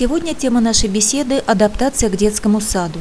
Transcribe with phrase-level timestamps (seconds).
[0.00, 2.98] Сегодня тема нашей беседы– адаптация к детскому саду.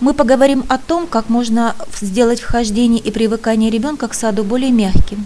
[0.00, 5.24] Мы поговорим о том, как можно сделать вхождение и привыкание ребенка к саду более мягким,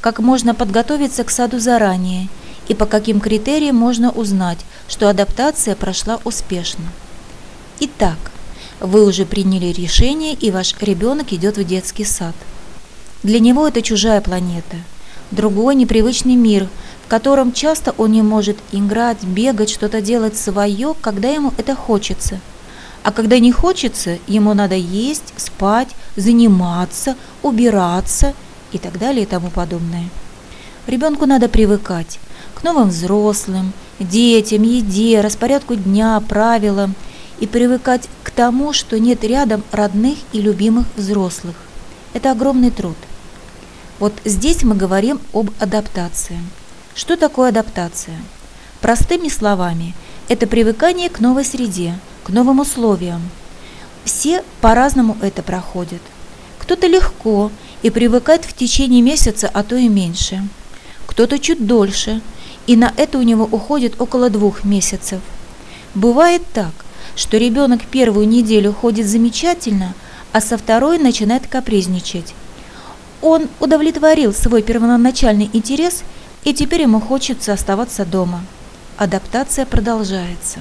[0.00, 2.28] как можно подготовиться к саду заранее
[2.66, 6.86] и по каким критериям можно узнать, что адаптация прошла успешно.
[7.80, 8.16] Итак,
[8.80, 12.34] вы уже приняли решение и ваш ребенок идет в детский сад.
[13.22, 14.78] Для него это чужая планета,
[15.30, 16.68] другой непривычный мир–
[17.06, 22.40] в котором часто он не может играть, бегать, что-то делать свое, когда ему это хочется.
[23.04, 28.34] А когда не хочется, ему надо есть, спать, заниматься, убираться
[28.72, 30.08] и так далее и тому подобное.
[30.88, 32.18] Ребенку надо привыкать
[32.56, 36.96] к новым взрослым, детям, еде, распорядку дня, правилам
[37.38, 41.54] и привыкать к тому, что нет рядом родных и любимых взрослых.
[42.14, 42.96] Это огромный труд.
[43.98, 46.38] Вот здесь мы говорим об адаптации.
[46.94, 48.16] Что такое адаптация?
[48.82, 49.94] Простыми словами,
[50.28, 53.22] это привыкание к новой среде, к новым условиям.
[54.04, 56.02] Все по-разному это проходят.
[56.58, 60.46] Кто-то легко и привыкает в течение месяца, а то и меньше.
[61.06, 62.20] Кто-то чуть дольше,
[62.66, 65.20] и на это у него уходит около двух месяцев.
[65.94, 66.72] Бывает так,
[67.14, 69.94] что ребенок первую неделю ходит замечательно,
[70.32, 72.34] а со второй начинает капризничать.
[73.26, 76.02] Он удовлетворил свой первоначальный интерес–
[76.46, 78.40] и теперь ему хочется оставаться дома.
[78.98, 80.60] Адаптация продолжается.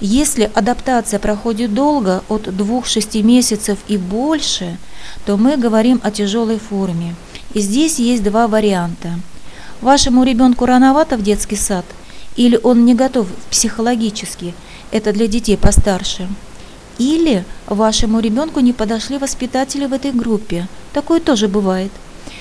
[0.00, 4.78] Если адаптация проходит долго, от 2-6 месяцев и больше,
[5.26, 7.14] то мы говорим о тяжелой форме.
[7.52, 9.20] И здесь есть два варианта.
[9.82, 11.84] Вашему ребенку рановато в детский сад,
[12.36, 14.54] или он не готов психологически,
[14.92, 16.26] это для детей постарше.
[16.98, 20.68] Или вашему ребенку не подошли воспитатели в этой группе.
[20.92, 21.90] Такое тоже бывает.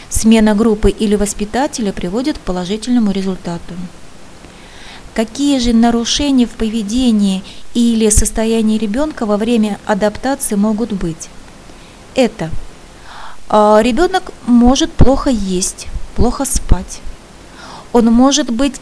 [0.10, 3.74] Смена группы или воспитателя приводит к положительному результату.
[5.16, 7.44] Какие же нарушения в поведении
[7.74, 11.30] или состоянии ребенка во время адаптации могут быть?
[12.16, 12.50] Это
[13.50, 17.02] а, ребенок может плохо есть, плохо спать.
[17.92, 18.76] Он может быть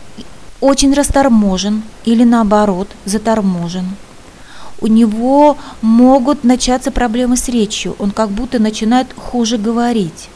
[0.62, 3.86] очень расторможен или наоборот заторможен.
[4.82, 10.28] У него могут начаться проблемы с речью, он как будто начинает хуже говорить.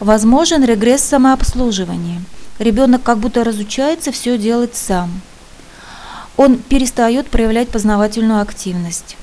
[0.00, 2.22] Возможен регресс самообслуживания.
[2.58, 5.20] Ребенок как будто разучается все делать сам.
[6.38, 9.16] Он перестает проявлять познавательную активность.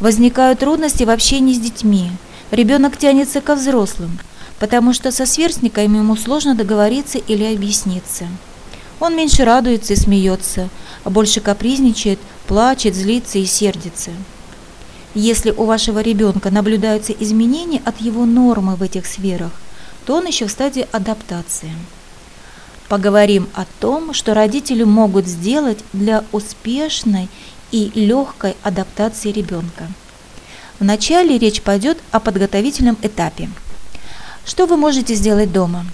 [0.00, 2.10] Возникают трудности в общении с детьми.
[2.50, 4.18] Ребенок тянется ко взрослым,
[4.58, 8.26] потому что со сверстниками ему сложно договориться или объясниться.
[9.00, 10.68] Он меньше радуется и смеется,
[11.04, 14.10] а больше капризничает, плачет, злится и сердится.
[15.14, 19.52] Если у вашего ребенка наблюдаются изменения от его нормы в этих сферах,
[20.04, 21.72] то он еще в стадии адаптации.
[22.88, 27.28] Поговорим о том, что родители могут сделать для успешной
[27.70, 29.88] и легкой адаптации ребенка.
[30.80, 33.50] Вначале речь пойдет о подготовительном этапе.
[34.46, 35.84] Что вы можете сделать дома?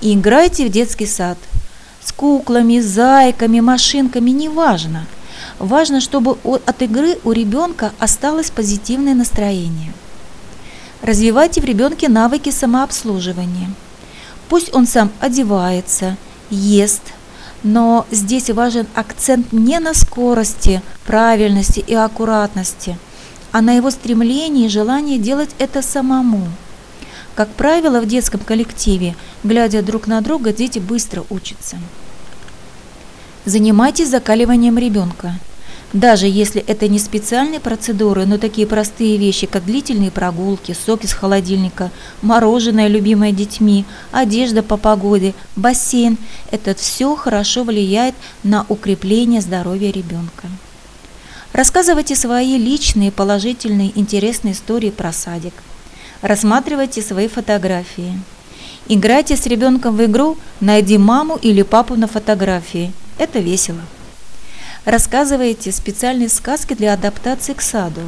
[0.00, 1.36] Играйте в детский сад.
[2.04, 5.06] С куклами, зайками, машинками, неважно.
[5.58, 9.92] Важно, чтобы от игры у ребенка осталось позитивное настроение–
[11.02, 13.70] Развивайте в ребенке навыки самообслуживания.
[14.48, 16.16] Пусть он сам одевается,
[16.48, 17.02] ест,
[17.64, 22.96] но здесь важен акцент не на скорости, правильности и аккуратности,
[23.50, 26.46] а на его стремлении и желании делать это самому.
[27.34, 31.78] Как правило, в детском коллективе, глядя друг на друга, дети быстро учатся.
[33.44, 35.34] Занимайтесь закаливанием ребенка.
[35.92, 41.12] Даже если это не специальные процедуры, но такие простые вещи, как длительные прогулки, сок из
[41.12, 41.90] холодильника,
[42.22, 46.16] мороженое, любимое детьми, одежда по погоде, бассейн–
[46.50, 50.48] это все хорошо влияет на укрепление здоровья ребенка.
[51.52, 55.52] Рассказывайте свои личные, положительные, интересные истории про садик.
[56.22, 58.16] Рассматривайте свои фотографии.
[58.86, 62.92] Играйте с ребенком в игру «Найди маму или папу на фотографии».
[63.18, 63.80] Это весело.
[64.84, 68.02] Рассказываете специальные сказки для адаптации к саду.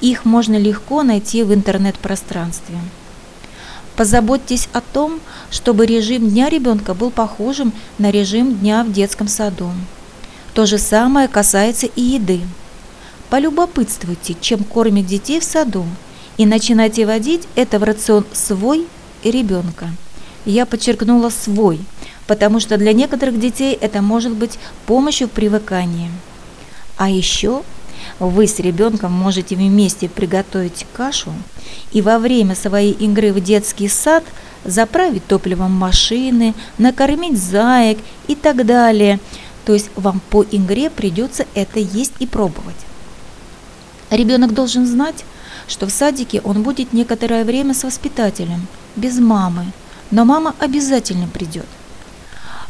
[0.00, 2.76] Их можно легко найти в интернет-пространстве.
[3.94, 5.20] Позаботьтесь о том,
[5.50, 9.70] чтобы режим дня ребенка был похожим на режим дня в детском саду.
[10.54, 12.40] То же самое касается и еды.
[13.28, 15.84] Полюбопытствуйте, чем кормят детей в саду,
[16.36, 18.86] и начинайте вводить это в рацион свой
[19.22, 19.88] и ребенка.
[20.44, 21.80] Я подчеркнула свой–
[22.26, 26.10] потому что для некоторых детей это может быть помощью в привыкании.
[26.96, 27.62] А еще
[28.18, 31.32] вы с ребенком можете вместе приготовить кашу
[31.92, 34.24] и во время своей игры в детский сад
[34.64, 37.98] заправить топливом машины, накормить заек
[38.28, 39.18] и так далее.
[39.64, 42.76] То есть вам по игре придется это есть и пробовать.
[44.14, 45.24] Ребенок должен знать,
[45.66, 49.72] что в садике он будет некоторое время с воспитателем, без мамы,
[50.12, 51.66] но мама обязательно придет.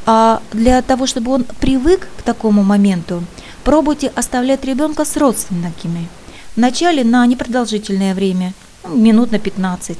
[0.06, 3.22] А для того, чтобы он привык к такому моменту,
[3.62, 6.08] пробуйте оставлять ребенка с родственниками.
[6.56, 9.98] Вначале на непродолжительное время, ну, минут на 15,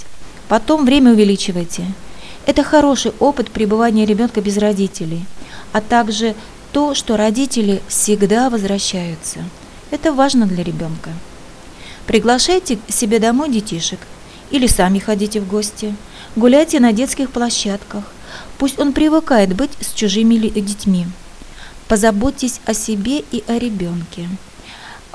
[0.49, 1.85] потом время увеличивайте.
[2.47, 5.27] Это хороший опыт пребывания ребенка без родителей,
[5.73, 6.35] а также
[6.73, 9.41] то, что родители всегда возвращаются.
[9.91, 11.11] Это важно для ребенка.
[12.07, 14.01] Приглашайте к себе домой детишек
[14.51, 15.95] или сами ходите в гости.
[16.37, 18.05] Гуляйте на детских площадках.
[18.59, 21.07] Пусть он привыкает быть с чужими детьми.
[21.89, 24.29] Позаботьтесь о себе и о ребенке.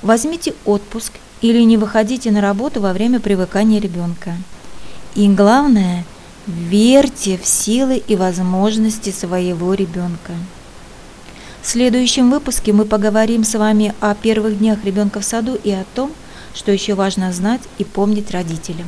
[0.02, 4.36] Возьмите отпуск или не выходите на работу во время привыкания ребенка.
[5.16, 6.06] И главное,
[6.48, 10.34] верьте в силы и возможности своего ребенка.
[11.62, 15.86] В следующем выпуске мы поговорим с вами о первых днях ребенка в саду и о
[15.94, 16.12] том,
[16.60, 18.88] что еще важно знать и помнить родителям.